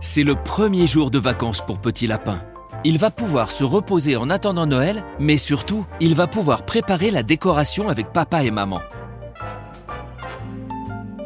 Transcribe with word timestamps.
C'est 0.00 0.22
le 0.22 0.34
premier 0.34 0.86
jour 0.86 1.10
de 1.10 1.18
vacances 1.18 1.60
pour 1.64 1.78
Petit 1.78 2.06
Lapin. 2.06 2.42
Il 2.84 2.98
va 2.98 3.10
pouvoir 3.10 3.50
se 3.50 3.62
reposer 3.62 4.16
en 4.16 4.30
attendant 4.30 4.66
Noël, 4.66 5.04
mais 5.18 5.36
surtout, 5.36 5.86
il 6.00 6.14
va 6.14 6.26
pouvoir 6.26 6.64
préparer 6.64 7.10
la 7.10 7.22
décoration 7.22 7.88
avec 7.88 8.12
papa 8.12 8.42
et 8.42 8.50
maman. 8.50 8.80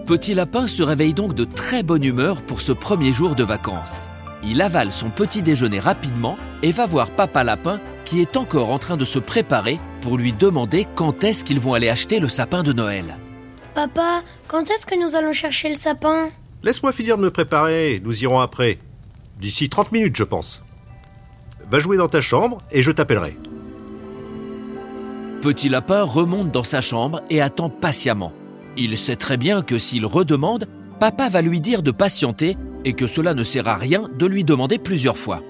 Petit 0.06 0.34
Lapin 0.34 0.66
se 0.66 0.82
réveille 0.82 1.14
donc 1.14 1.34
de 1.34 1.44
très 1.44 1.82
bonne 1.82 2.04
humeur 2.04 2.42
pour 2.42 2.60
ce 2.60 2.72
premier 2.72 3.12
jour 3.12 3.34
de 3.34 3.44
vacances. 3.44 4.08
Il 4.42 4.60
avale 4.60 4.92
son 4.92 5.08
petit 5.08 5.40
déjeuner 5.40 5.80
rapidement 5.80 6.36
et 6.62 6.72
va 6.72 6.86
voir 6.86 7.08
Papa 7.08 7.42
Lapin 7.42 7.80
qui 8.04 8.20
est 8.20 8.36
encore 8.36 8.70
en 8.70 8.78
train 8.78 8.98
de 8.98 9.04
se 9.06 9.18
préparer 9.18 9.80
pour 10.02 10.18
lui 10.18 10.34
demander 10.34 10.86
quand 10.94 11.24
est-ce 11.24 11.44
qu'ils 11.44 11.60
vont 11.60 11.72
aller 11.72 11.88
acheter 11.88 12.20
le 12.20 12.28
sapin 12.28 12.62
de 12.62 12.74
Noël. 12.74 13.16
Papa, 13.74 14.22
quand 14.46 14.70
est-ce 14.70 14.86
que 14.86 14.94
nous 14.94 15.16
allons 15.16 15.32
chercher 15.32 15.68
le 15.68 15.74
sapin? 15.74 16.22
Laisse-moi 16.62 16.92
finir 16.92 17.18
de 17.18 17.22
me 17.22 17.30
préparer, 17.30 18.00
nous 18.04 18.22
irons 18.22 18.38
après. 18.38 18.78
D'ici 19.40 19.68
30 19.68 19.90
minutes, 19.90 20.16
je 20.16 20.22
pense. 20.22 20.62
Va 21.68 21.80
jouer 21.80 21.96
dans 21.96 22.08
ta 22.08 22.20
chambre 22.20 22.58
et 22.70 22.84
je 22.84 22.92
t'appellerai. 22.92 23.36
Petit 25.42 25.68
Lapin 25.68 26.04
remonte 26.04 26.52
dans 26.52 26.62
sa 26.62 26.80
chambre 26.80 27.20
et 27.30 27.42
attend 27.42 27.68
patiemment. 27.68 28.32
Il 28.76 28.96
sait 28.96 29.16
très 29.16 29.36
bien 29.36 29.62
que 29.62 29.78
s'il 29.78 30.06
redemande, 30.06 30.68
papa 31.00 31.28
va 31.28 31.42
lui 31.42 31.60
dire 31.60 31.82
de 31.82 31.90
patienter 31.90 32.56
et 32.84 32.92
que 32.92 33.08
cela 33.08 33.34
ne 33.34 33.42
sert 33.42 33.66
à 33.66 33.74
rien 33.74 34.08
de 34.16 34.26
lui 34.26 34.44
demander 34.44 34.78
plusieurs 34.78 35.18
fois. 35.18 35.42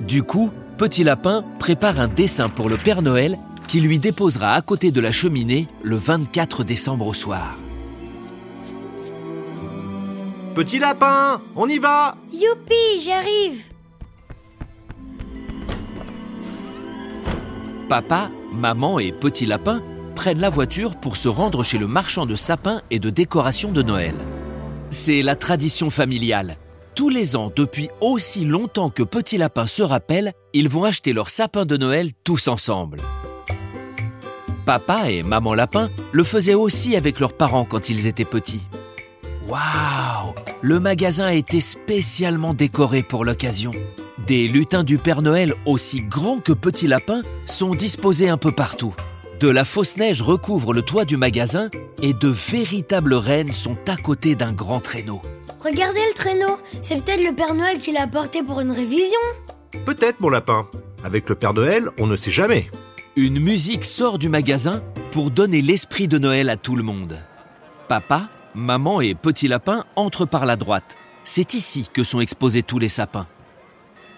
Du 0.00 0.22
coup, 0.22 0.52
Petit 0.78 1.04
Lapin 1.04 1.44
prépare 1.58 2.00
un 2.00 2.08
dessin 2.08 2.48
pour 2.48 2.68
le 2.68 2.76
Père 2.76 3.02
Noël 3.02 3.38
qui 3.72 3.80
lui 3.80 3.98
déposera 3.98 4.52
à 4.52 4.60
côté 4.60 4.90
de 4.90 5.00
la 5.00 5.12
cheminée 5.12 5.66
le 5.82 5.96
24 5.96 6.62
décembre 6.62 7.06
au 7.06 7.14
soir. 7.14 7.56
Petit 10.54 10.78
lapin, 10.78 11.40
on 11.56 11.66
y 11.70 11.78
va 11.78 12.18
Youpi, 12.34 13.00
j'arrive 13.02 13.62
Papa, 17.88 18.30
maman 18.52 18.98
et 18.98 19.10
Petit 19.10 19.46
Lapin 19.46 19.80
prennent 20.16 20.40
la 20.40 20.50
voiture 20.50 20.96
pour 20.96 21.16
se 21.16 21.28
rendre 21.28 21.62
chez 21.62 21.78
le 21.78 21.86
marchand 21.86 22.26
de 22.26 22.36
sapins 22.36 22.82
et 22.90 22.98
de 22.98 23.08
décorations 23.08 23.72
de 23.72 23.80
Noël. 23.80 24.14
C'est 24.90 25.22
la 25.22 25.34
tradition 25.34 25.88
familiale. 25.88 26.58
Tous 26.94 27.08
les 27.08 27.36
ans, 27.36 27.50
depuis 27.56 27.88
aussi 28.02 28.44
longtemps 28.44 28.90
que 28.90 29.02
Petit 29.02 29.38
Lapin 29.38 29.66
se 29.66 29.82
rappelle, 29.82 30.34
ils 30.52 30.68
vont 30.68 30.84
acheter 30.84 31.14
leur 31.14 31.30
sapin 31.30 31.64
de 31.64 31.78
Noël 31.78 32.10
tous 32.22 32.48
ensemble. 32.48 32.98
Papa 34.64 35.10
et 35.10 35.22
Maman 35.22 35.54
Lapin 35.54 35.90
le 36.12 36.24
faisaient 36.24 36.54
aussi 36.54 36.96
avec 36.96 37.20
leurs 37.20 37.32
parents 37.32 37.64
quand 37.64 37.88
ils 37.88 38.06
étaient 38.06 38.24
petits. 38.24 38.66
Waouh 39.48 40.34
Le 40.60 40.80
magasin 40.80 41.26
a 41.26 41.34
été 41.34 41.60
spécialement 41.60 42.54
décoré 42.54 43.02
pour 43.02 43.24
l'occasion. 43.24 43.72
Des 44.26 44.46
lutins 44.46 44.84
du 44.84 44.98
Père 44.98 45.22
Noël 45.22 45.54
aussi 45.66 46.00
grands 46.00 46.38
que 46.38 46.52
Petit 46.52 46.86
Lapin 46.86 47.22
sont 47.44 47.74
disposés 47.74 48.28
un 48.28 48.36
peu 48.36 48.52
partout. 48.52 48.94
De 49.40 49.48
la 49.48 49.64
fausse 49.64 49.96
neige 49.96 50.22
recouvre 50.22 50.72
le 50.72 50.82
toit 50.82 51.04
du 51.04 51.16
magasin 51.16 51.68
et 52.00 52.12
de 52.12 52.28
véritables 52.28 53.14
rennes 53.14 53.52
sont 53.52 53.76
à 53.88 53.96
côté 53.96 54.36
d'un 54.36 54.52
grand 54.52 54.78
traîneau. 54.78 55.20
Regardez 55.64 56.00
le 56.08 56.14
traîneau, 56.14 56.58
c'est 56.80 57.02
peut-être 57.02 57.24
le 57.24 57.34
Père 57.34 57.54
Noël 57.54 57.80
qui 57.80 57.90
l'a 57.92 58.02
apporté 58.02 58.42
pour 58.42 58.60
une 58.60 58.70
révision. 58.70 59.18
Peut-être, 59.84 60.20
mon 60.20 60.28
lapin. 60.28 60.68
Avec 61.04 61.28
le 61.28 61.34
Père 61.34 61.54
Noël, 61.54 61.88
on 61.98 62.06
ne 62.06 62.14
sait 62.14 62.30
jamais. 62.30 62.70
Une 63.14 63.40
musique 63.40 63.84
sort 63.84 64.18
du 64.18 64.30
magasin 64.30 64.82
pour 65.10 65.30
donner 65.30 65.60
l'esprit 65.60 66.08
de 66.08 66.16
Noël 66.16 66.48
à 66.48 66.56
tout 66.56 66.76
le 66.76 66.82
monde. 66.82 67.18
Papa, 67.86 68.30
maman 68.54 69.02
et 69.02 69.14
petit 69.14 69.48
lapin 69.48 69.84
entrent 69.96 70.24
par 70.24 70.46
la 70.46 70.56
droite. 70.56 70.96
C'est 71.22 71.52
ici 71.52 71.90
que 71.92 72.04
sont 72.04 72.20
exposés 72.22 72.62
tous 72.62 72.78
les 72.78 72.88
sapins. 72.88 73.26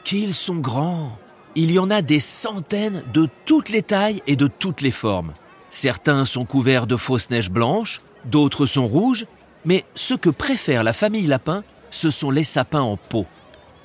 Qu'ils 0.05 0.33
sont 0.33 0.55
grands 0.55 1.19
Il 1.57 1.73
y 1.73 1.81
en 1.81 1.91
a 1.91 2.03
des 2.03 2.21
centaines 2.21 3.03
de 3.13 3.29
toutes 3.47 3.69
les 3.69 3.83
tailles 3.83 4.23
et 4.29 4.37
de 4.37 4.47
toutes 4.47 4.81
les 4.81 4.93
formes. 4.93 5.33
Certains 5.71 6.25
sont 6.25 6.45
couverts 6.45 6.87
de 6.87 6.95
fausses 6.95 7.31
neiges 7.31 7.51
blanches, 7.51 8.01
d'autres 8.27 8.65
sont 8.65 8.87
rouges, 8.87 9.27
mais 9.65 9.85
ce 9.97 10.15
que 10.15 10.31
préfère 10.31 10.85
la 10.85 10.93
famille 10.93 11.27
lapin, 11.27 11.65
ce 11.91 12.11
sont 12.11 12.31
les 12.31 12.45
sapins 12.45 12.83
en 12.83 12.97
pot. 12.97 13.27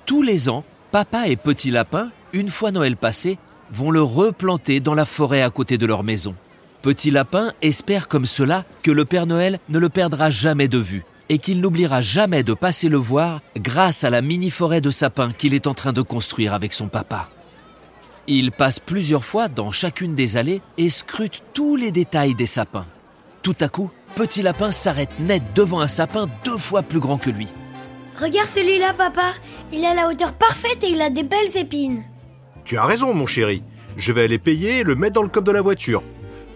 Tous 0.06 0.22
les 0.22 0.50
ans, 0.50 0.64
papa 0.92 1.30
et 1.30 1.36
petit 1.36 1.72
lapin, 1.72 2.12
une 2.32 2.50
fois 2.50 2.70
Noël 2.70 2.96
passé, 2.96 3.40
vont 3.72 3.92
le 3.92 4.02
replanter 4.02 4.80
dans 4.80 4.96
la 4.96 5.06
forêt 5.06 5.42
à 5.42 5.50
côté 5.50 5.78
de 5.78 5.86
leur 5.86 6.04
maison. 6.04 6.34
Petit 6.82 7.12
Lapin 7.12 7.52
espère 7.62 8.08
comme 8.08 8.26
cela 8.26 8.64
que 8.84 8.92
le 8.92 9.06
Père 9.06 9.26
Noël 9.26 9.60
ne 9.70 9.80
le 9.80 9.90
perdra 9.90 10.30
jamais 10.30 10.68
de 10.68 10.78
vue 10.78 11.04
et 11.30 11.38
qu'il 11.38 11.62
n'oubliera 11.62 12.02
jamais 12.02 12.44
de 12.44 12.54
passer 12.54 12.90
le 12.90 12.98
voir 12.98 13.42
grâce 13.58 14.04
à 14.04 14.10
la 14.10 14.22
mini-forêt 14.22 14.82
de 14.82 14.92
sapins 14.92 15.32
qu'il 15.32 15.54
est 15.54 15.68
en 15.68 15.74
train 15.74 15.94
de 15.94 16.02
construire 16.02 16.54
avec 16.54 16.74
son 16.74 16.88
papa. 16.88 17.30
Il 18.28 18.52
passe 18.52 18.80
plusieurs 18.80 19.26
fois 19.26 19.48
dans 19.48 19.72
chacune 19.72 20.16
des 20.16 20.38
allées 20.38 20.62
et 20.78 20.90
scrute 20.90 21.44
tous 21.54 21.76
les 21.76 21.92
détails 21.92 22.36
des 22.36 22.46
sapins. 22.46 22.86
Tout 23.42 23.56
à 23.60 23.70
coup, 23.70 23.92
Petit 24.16 24.42
Lapin 24.42 24.72
s'arrête 24.72 25.20
net 25.20 25.44
devant 25.56 25.82
un 25.82 25.88
sapin 25.88 26.28
deux 26.44 26.58
fois 26.58 26.82
plus 26.82 27.00
grand 27.00 27.18
que 27.18 27.30
lui. 27.30 27.48
Regarde 28.20 28.48
celui-là, 28.48 28.94
papa. 28.94 29.32
Il 29.72 29.86
a 29.86 29.94
la 29.94 30.10
hauteur 30.10 30.34
parfaite 30.34 30.84
et 30.84 30.90
il 30.90 31.02
a 31.02 31.10
des 31.10 31.24
belles 31.24 31.56
épines. 31.56 32.04
Tu 32.66 32.78
as 32.78 32.86
raison, 32.86 33.14
mon 33.14 33.26
chéri. 33.26 33.64
Je 33.98 34.14
vais 34.14 34.24
aller 34.24 34.38
payer 34.38 34.80
et 34.80 34.84
le 34.84 34.96
mettre 34.96 35.14
dans 35.14 35.24
le 35.24 35.30
coffre 35.30 35.46
de 35.46 35.52
la 35.52 35.62
voiture. 35.62 36.04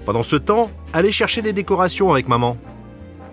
Pendant 0.05 0.23
ce 0.23 0.35
temps, 0.35 0.69
allez 0.93 1.11
chercher 1.11 1.41
des 1.41 1.53
décorations 1.53 2.11
avec 2.11 2.27
maman. 2.27 2.57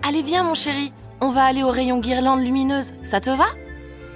Allez, 0.07 0.21
viens, 0.21 0.43
mon 0.43 0.55
chéri. 0.55 0.93
On 1.19 1.31
va 1.31 1.43
aller 1.43 1.63
au 1.63 1.69
rayon 1.69 1.99
guirlande 1.99 2.43
lumineuse. 2.43 2.93
Ça 3.03 3.21
te 3.21 3.29
va? 3.29 3.45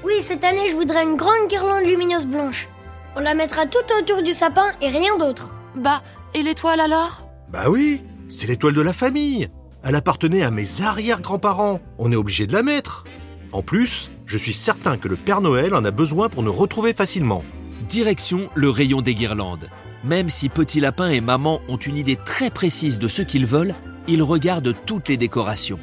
Oui, 0.04 0.14
cette 0.22 0.44
année, 0.44 0.70
je 0.70 0.76
voudrais 0.76 1.04
une 1.04 1.16
grande 1.16 1.48
guirlande 1.50 1.86
lumineuse 1.86 2.28
blanche. 2.28 2.68
On 3.16 3.20
la 3.20 3.34
mettra 3.34 3.66
tout 3.66 3.78
autour 4.00 4.24
du 4.24 4.34
sapin 4.34 4.72
et 4.82 4.88
rien 4.88 5.18
d'autre. 5.18 5.54
Bah, 5.76 6.02
et 6.34 6.42
l'étoile 6.42 6.80
alors? 6.80 7.28
Bah 7.50 7.70
oui, 7.70 8.04
c'est 8.28 8.48
l'étoile 8.48 8.74
de 8.74 8.82
la 8.82 8.94
famille. 8.94 9.50
Elle 9.84 9.96
appartenait 9.96 10.44
à 10.44 10.52
mes 10.52 10.82
arrière-grands-parents. 10.82 11.80
On 11.98 12.12
est 12.12 12.16
obligé 12.16 12.48
de 12.48 12.54
la 12.54 12.64
mettre. 12.64 13.04
En 13.52 13.62
plus, 13.62 14.12
je 14.26 14.38
suis 14.38 14.54
certain 14.54 14.98
que 14.98 15.08
le 15.08 15.16
Père 15.16 15.42
Noël 15.42 15.76
en 15.76 15.86
a 15.86 15.92
besoin 15.92 16.28
pour 16.28 16.44
nous 16.44 16.52
retrouver 16.52 16.94
facilement. 16.94 17.44
Direction 17.90 18.50
le 18.56 18.70
rayon 18.70 19.02
des 19.02 19.14
guirlandes. 19.14 19.70
Même 20.04 20.30
si 20.30 20.50
Petit 20.50 20.80
Lapin 20.80 21.10
et 21.10 21.22
Maman 21.22 21.62
ont 21.68 21.78
une 21.78 21.98
idée 21.98 22.16
très 22.16 22.50
précise 22.50 22.98
de 22.98 23.08
ce 23.08 23.22
qu'ils 23.22 23.46
veulent, 23.46 23.76
ils 24.08 24.24
regardent 24.24 24.74
toutes 24.86 25.08
les 25.08 25.18
décorations. 25.18 25.80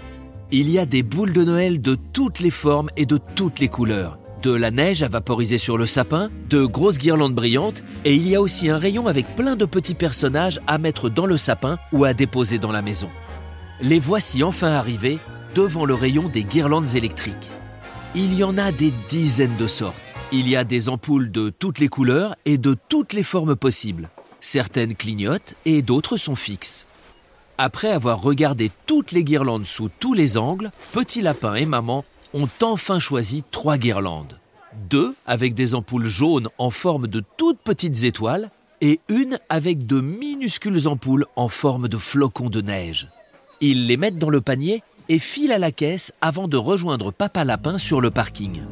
Il 0.51 0.69
y 0.69 0.79
a 0.79 0.87
des 0.87 1.03
boules 1.03 1.33
de 1.33 1.45
Noël 1.45 1.81
de 1.81 1.97
toutes 2.13 2.41
les 2.41 2.51
formes 2.51 2.91
et 2.97 3.07
de 3.07 3.19
toutes 3.37 3.61
les 3.61 3.69
couleurs. 3.69 4.19
De 4.43 4.53
la 4.53 4.73
neige 4.73 5.05
à 5.05 5.09
vaporiser 5.09 5.59
sur 5.59 5.79
le 5.79 5.87
sapin, 5.87 6.29
de 6.51 6.65
grosses 6.65 6.99
guirlandes 6.99 7.35
brillantes, 7.35 7.85
et 8.05 8.15
il 8.15 8.29
y 8.29 8.35
a 8.35 8.41
aussi 8.41 8.69
un 8.69 8.79
rayon 8.79 9.07
avec 9.07 9.37
plein 9.37 9.55
de 9.55 9.65
petits 9.65 9.95
personnages 9.95 10.61
à 10.67 10.79
mettre 10.79 11.09
dans 11.09 11.27
le 11.27 11.37
sapin 11.37 11.79
ou 11.93 12.05
à 12.05 12.15
déposer 12.15 12.59
dans 12.59 12.73
la 12.73 12.83
maison. 12.83 13.11
Les 13.81 14.01
voici 14.01 14.43
enfin 14.43 14.73
arrivés 14.73 15.19
devant 15.55 15.85
le 15.85 15.95
rayon 15.95 16.29
des 16.29 16.43
guirlandes 16.43 16.97
électriques. 16.97 17.51
Il 18.17 18.35
y 18.35 18.43
en 18.43 18.59
a 18.59 18.73
des 18.73 18.93
dizaines 19.09 19.57
de 19.57 19.69
sortes. 19.69 20.12
Il 20.35 20.49
y 20.49 20.57
a 20.57 20.65
des 20.65 20.89
ampoules 20.89 21.31
de 21.31 21.51
toutes 21.51 21.79
les 21.79 21.89
couleurs 21.89 22.37
et 22.47 22.57
de 22.57 22.75
toutes 22.89 23.13
les 23.13 23.23
formes 23.23 23.55
possibles. 23.55 24.09
Certaines 24.41 24.95
clignotent 24.95 25.55
et 25.67 25.83
d'autres 25.83 26.17
sont 26.17 26.37
fixes. 26.37 26.87
Après 27.59 27.91
avoir 27.91 28.23
regardé 28.23 28.71
toutes 28.87 29.13
les 29.13 29.25
guirlandes 29.25 29.67
sous 29.67 29.91
tous 30.01 30.15
les 30.15 30.39
angles, 30.39 30.71
Petit 30.93 31.21
Lapin 31.21 31.55
et 31.55 31.67
Maman 31.67 32.03
ont 32.33 32.49
enfin 32.63 32.99
choisi 32.99 33.45
trois 33.51 33.77
guirlandes. 33.77 34.39
Deux 34.89 35.15
avec 35.27 35.53
des 35.53 35.75
ampoules 35.75 36.07
jaunes 36.07 36.49
en 36.57 36.71
forme 36.71 37.09
de 37.09 37.23
toutes 37.37 37.59
petites 37.59 38.05
étoiles 38.05 38.51
et 38.81 39.01
une 39.11 39.39
avec 39.51 39.87
de 39.87 40.01
minuscules 40.01 40.89
ampoules 40.89 41.27
en 41.37 41.49
forme 41.49 41.89
de 41.89 41.99
flocons 41.99 42.49
de 42.49 42.63
neige. 42.63 43.09
Ils 43.61 43.87
les 43.87 43.99
mettent 43.99 44.19
dans 44.19 44.31
le 44.31 44.41
panier 44.41 44.83
et 45.11 45.19
filent 45.19 45.53
à 45.53 45.59
la 45.59 45.73
caisse 45.73 46.15
avant 46.23 46.49
de 46.49 46.57
rejoindre 46.57 47.13
Papa 47.13 47.45
Lapin 47.45 47.77
sur 47.77 48.01
le 48.01 48.11
parking. 48.11 48.63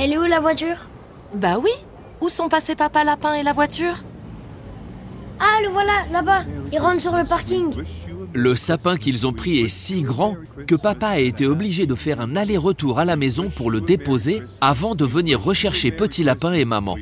Elle 0.00 0.14
est 0.14 0.18
où 0.18 0.24
la 0.24 0.40
voiture? 0.40 0.88
Bah 1.34 1.58
oui. 1.62 1.70
Où 2.22 2.30
sont 2.30 2.48
passés 2.48 2.74
Papa 2.74 3.04
Lapin 3.04 3.34
et 3.34 3.42
la 3.42 3.52
voiture? 3.52 3.96
Ah, 5.38 5.60
le 5.62 5.68
voilà, 5.68 5.92
là-bas. 6.10 6.44
Il 6.72 6.78
rentre 6.78 7.00
sur 7.00 7.16
le 7.16 7.24
parking. 7.24 7.70
Le 8.32 8.54
sapin 8.54 8.96
qu'ils 8.96 9.26
ont 9.26 9.32
pris 9.32 9.58
est 9.58 9.68
si 9.68 10.02
grand 10.02 10.36
que 10.66 10.74
papa 10.74 11.08
a 11.08 11.18
été 11.18 11.46
obligé 11.46 11.86
de 11.86 11.94
faire 11.94 12.20
un 12.20 12.36
aller-retour 12.36 12.98
à 12.98 13.04
la 13.04 13.16
maison 13.16 13.50
pour 13.50 13.70
le 13.70 13.80
déposer 13.80 14.42
avant 14.60 14.94
de 14.94 15.04
venir 15.04 15.42
rechercher 15.42 15.90
Petit 15.90 16.24
Lapin 16.24 16.52
et 16.52 16.64
maman. 16.64 16.96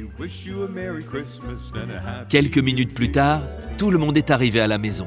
Quelques 2.28 2.58
minutes 2.58 2.94
plus 2.94 3.12
tard, 3.12 3.42
tout 3.76 3.90
le 3.90 3.98
monde 3.98 4.16
est 4.16 4.30
arrivé 4.30 4.60
à 4.60 4.66
la 4.66 4.78
maison. 4.78 5.06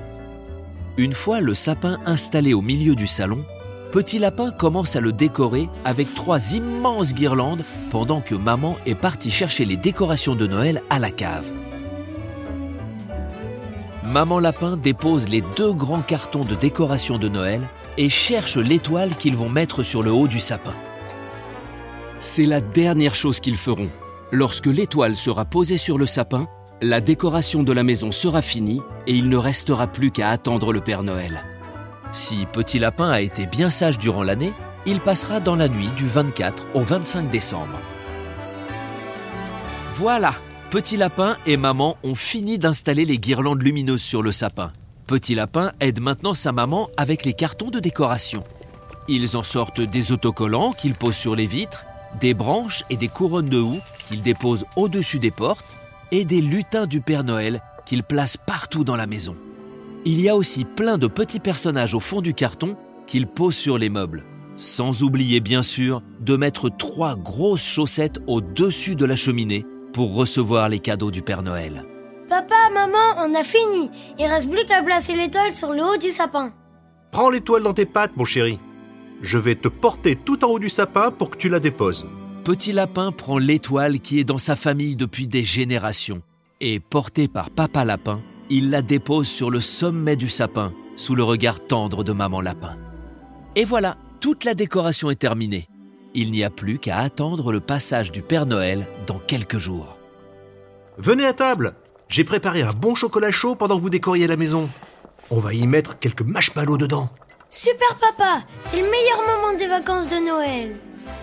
Une 0.98 1.14
fois 1.14 1.40
le 1.42 1.54
sapin 1.54 1.98
installé 2.06 2.54
au 2.54 2.62
milieu 2.62 2.96
du 2.96 3.08
salon, 3.08 3.46
Petit 3.92 4.20
Lapin 4.20 4.52
commence 4.52 4.96
à 4.96 5.02
le 5.02 5.12
décorer 5.12 5.68
avec 5.84 6.16
trois 6.16 6.54
immenses 6.54 7.14
guirlandes 7.14 7.64
pendant 7.90 8.22
que 8.22 8.36
maman 8.36 8.78
est 8.86 8.96
partie 8.96 9.32
chercher 9.32 9.66
les 9.66 9.76
décorations 9.76 10.34
de 10.34 10.48
Noël 10.48 10.82
à 10.90 10.98
la 10.98 11.12
cave. 11.12 11.52
Maman 14.06 14.40
Lapin 14.40 14.78
dépose 14.78 15.28
les 15.28 15.44
deux 15.58 15.74
grands 15.74 16.02
cartons 16.02 16.46
de 16.46 16.56
décoration 16.56 17.18
de 17.18 17.28
Noël 17.28 17.62
et 17.98 18.08
cherche 18.08 18.56
l'étoile 18.56 19.14
qu'ils 19.18 19.36
vont 19.36 19.50
mettre 19.50 19.84
sur 19.84 20.04
le 20.04 20.12
haut 20.12 20.30
du 20.30 20.40
sapin. 20.40 20.74
C'est 22.20 22.46
la 22.46 22.62
dernière 22.62 23.16
chose 23.16 23.42
qu'ils 23.42 23.58
feront. 23.58 23.90
Lorsque 24.32 24.68
l'étoile 24.68 25.18
sera 25.18 25.44
posée 25.44 25.78
sur 25.78 25.98
le 25.98 26.06
sapin, 26.06 26.48
la 26.82 27.02
décoration 27.02 27.62
de 27.62 27.74
la 27.74 27.84
maison 27.84 28.14
sera 28.14 28.42
finie 28.42 28.82
et 29.06 29.14
il 29.14 29.28
ne 29.28 29.38
restera 29.38 29.88
plus 29.88 30.12
qu'à 30.12 30.30
attendre 30.30 30.72
le 30.72 30.80
Père 30.80 31.04
Noël. 31.04 31.44
Si 32.12 32.46
Petit 32.46 32.78
Lapin 32.78 33.10
a 33.10 33.22
été 33.22 33.46
bien 33.46 33.70
sage 33.70 33.98
durant 33.98 34.24
l'année, 34.24 34.54
il 34.86 35.00
passera 35.00 35.40
dans 35.40 35.56
la 35.56 35.70
nuit 35.70 35.90
du 35.96 36.08
24 36.08 36.68
au 36.74 36.82
25 36.82 37.30
décembre. 37.30 37.80
Voilà, 39.96 40.34
Petit 40.72 40.98
Lapin 40.98 41.38
et 41.46 41.58
Maman 41.58 41.98
ont 42.04 42.16
fini 42.16 42.58
d'installer 42.58 43.06
les 43.06 43.18
guirlandes 43.18 43.62
lumineuses 43.62 44.02
sur 44.02 44.22
le 44.22 44.32
sapin. 44.32 44.72
Petit 45.08 45.36
Lapin 45.36 45.72
aide 45.80 46.02
maintenant 46.02 46.34
sa 46.34 46.52
maman 46.52 46.90
avec 46.98 47.24
les 47.24 47.34
cartons 47.34 47.70
de 47.70 47.80
décoration. 47.80 48.44
Ils 49.08 49.38
en 49.38 49.44
sortent 49.44 49.82
des 49.82 50.12
autocollants 50.12 50.74
qu'ils 50.74 50.96
posent 50.96 51.16
sur 51.16 51.36
les 51.36 51.48
vitres, 51.48 51.86
des 52.20 52.34
branches 52.34 52.84
et 52.90 52.98
des 52.98 53.08
couronnes 53.08 53.50
de 53.50 53.60
houx 53.60 53.80
qu'ils 54.08 54.22
déposent 54.22 54.66
au-dessus 54.76 55.20
des 55.20 55.32
portes, 55.32 55.78
et 56.12 56.26
des 56.26 56.42
lutins 56.42 56.88
du 56.88 57.00
Père 57.00 57.24
Noël 57.24 57.62
qu'ils 57.86 58.04
placent 58.04 58.38
partout 58.38 58.84
dans 58.84 58.98
la 58.98 59.08
maison. 59.08 59.36
Il 60.04 60.20
y 60.20 60.30
a 60.30 60.36
aussi 60.36 60.66
plein 60.66 60.98
de 60.98 61.08
petits 61.08 61.40
personnages 61.40 61.94
au 61.94 62.00
fond 62.00 62.22
du 62.22 62.34
carton 62.34 62.76
qu'ils 63.06 63.28
posent 63.28 63.56
sur 63.56 63.78
les 63.78 63.90
meubles. 63.90 64.24
Sans 64.58 65.04
oublier 65.04 65.40
bien 65.40 65.64
sûr 65.64 66.02
de 66.20 66.36
mettre 66.36 66.70
trois 66.70 67.16
grosses 67.16 67.64
chaussettes 67.64 68.20
au-dessus 68.26 68.96
de 68.96 69.06
la 69.06 69.16
cheminée 69.16 69.66
pour 69.94 70.16
recevoir 70.16 70.70
les 70.70 70.80
cadeaux 70.80 71.12
du 71.12 71.22
Père 71.22 71.44
Noël. 71.44 71.86
Papa, 72.28 72.70
maman, 72.74 73.18
on 73.18 73.36
a 73.36 73.44
fini. 73.44 73.92
Il 74.18 74.26
reste 74.26 74.50
plus 74.50 74.66
qu'à 74.66 74.82
placer 74.82 75.16
l'étoile 75.16 75.54
sur 75.54 75.72
le 75.72 75.84
haut 75.84 75.98
du 75.98 76.10
sapin. 76.10 76.52
Prends 77.12 77.30
l'étoile 77.30 77.64
dans 77.64 77.74
tes 77.74 77.86
pattes, 77.86 78.16
mon 78.16 78.26
chéri. 78.26 78.58
Je 79.22 79.38
vais 79.38 79.56
te 79.56 79.68
porter 79.68 80.16
tout 80.16 80.44
en 80.44 80.48
haut 80.48 80.60
du 80.60 80.70
sapin 80.70 81.12
pour 81.12 81.30
que 81.30 81.38
tu 81.38 81.50
la 81.50 81.60
déposes. 81.60 82.08
Petit 82.44 82.72
Lapin 82.72 83.12
prend 83.12 83.38
l'étoile 83.38 84.00
qui 84.00 84.20
est 84.20 84.24
dans 84.24 84.40
sa 84.40 84.56
famille 84.56 84.96
depuis 84.96 85.28
des 85.28 85.44
générations 85.44 86.24
et, 86.60 86.80
porté 86.80 87.28
par 87.28 87.52
Papa 87.52 87.86
Lapin, 87.86 88.20
il 88.52 88.70
la 88.70 88.82
dépose 88.82 89.30
sur 89.30 89.50
le 89.50 89.62
sommet 89.62 90.18
du 90.18 90.28
sapin, 90.28 90.74
sous 90.98 91.16
le 91.16 91.24
regard 91.24 91.66
tendre 91.66 92.04
de 92.04 92.12
Maman 92.12 92.42
Lapin. 92.42 92.76
Et 93.56 93.64
voilà, 93.64 93.96
toute 94.20 94.44
la 94.44 94.54
décoration 94.54 95.10
est 95.10 95.16
terminée. 95.16 95.70
Il 96.14 96.32
n'y 96.32 96.44
a 96.44 96.50
plus 96.50 96.78
qu'à 96.78 96.98
attendre 96.98 97.54
le 97.54 97.62
passage 97.62 98.12
du 98.12 98.22
Père 98.22 98.46
Noël 98.46 98.86
dans 99.08 99.20
quelques 99.20 99.58
jours. 99.58 99.98
Venez 100.98 101.26
à 101.26 101.32
table. 101.32 101.76
J'ai 102.10 102.26
préparé 102.26 102.62
un 102.62 102.74
bon 102.74 102.94
chocolat 102.94 103.32
chaud 103.32 103.56
pendant 103.56 103.78
que 103.78 103.82
vous 103.82 103.90
décoriez 103.90 104.28
la 104.28 104.36
maison. 104.36 104.70
On 105.30 105.40
va 105.40 105.54
y 105.54 105.66
mettre 105.66 105.98
quelques 105.98 106.22
marshmallows 106.22 106.78
dedans. 106.78 107.08
Super 107.50 107.96
papa, 107.96 108.44
c'est 108.64 108.82
le 108.82 108.92
meilleur 108.92 109.20
moment 109.20 109.58
des 109.58 109.68
vacances 109.68 110.10
de 110.10 110.16
Noël. 110.16 110.76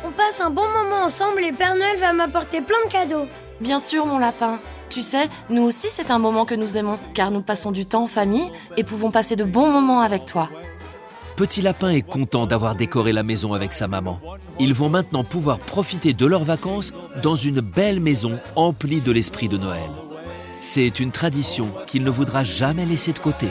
On 0.07 0.11
passe 0.13 0.41
un 0.41 0.49
bon 0.49 0.67
moment 0.67 1.05
ensemble 1.05 1.45
et 1.45 1.53
Père 1.53 1.77
Noël 1.77 1.99
va 1.99 2.15
m'apporter 2.15 2.63
plein 2.63 2.83
de 2.87 2.91
cadeaux. 2.91 3.27
Bien 3.61 3.81
sûr, 3.81 4.07
mon 4.07 4.19
lapin. 4.19 4.61
Tu 4.89 5.03
sais, 5.03 5.29
nous 5.51 5.63
aussi, 5.63 5.89
c'est 5.91 6.11
un 6.11 6.19
moment 6.19 6.45
que 6.45 6.55
nous 6.55 6.77
aimons, 6.77 6.99
car 7.15 7.31
nous 7.31 7.43
passons 7.43 7.73
du 7.73 7.85
temps 7.85 8.05
en 8.05 8.07
famille 8.07 8.51
et 8.77 8.85
pouvons 8.85 9.11
passer 9.11 9.37
de 9.37 9.45
bons 9.45 9.71
moments 9.71 10.01
avec 10.01 10.25
toi. 10.25 10.49
Petit 11.37 11.63
Lapin 11.63 11.91
est 11.91 12.03
content 12.03 12.47
d'avoir 12.47 12.75
décoré 12.75 13.13
la 13.13 13.23
maison 13.23 13.53
avec 13.55 13.73
sa 13.73 13.87
maman. 13.87 14.21
Ils 14.59 14.75
vont 14.75 14.89
maintenant 14.89 15.23
pouvoir 15.23 15.61
profiter 15.61 16.13
de 16.13 16.27
leurs 16.27 16.43
vacances 16.43 16.93
dans 17.23 17.37
une 17.37 17.61
belle 17.61 18.01
maison 18.01 18.41
emplie 18.57 19.01
de 19.01 19.13
l'esprit 19.13 19.49
de 19.49 19.57
Noël. 19.57 19.91
C'est 20.61 20.99
une 20.99 21.13
tradition 21.13 21.69
qu'il 21.87 22.03
ne 22.03 22.11
voudra 22.11 22.43
jamais 22.43 22.85
laisser 22.87 23.13
de 23.13 23.21
côté. 23.21 23.47